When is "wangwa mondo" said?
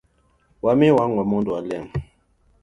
0.95-1.49